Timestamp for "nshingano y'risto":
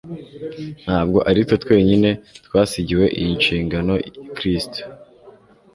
3.39-4.81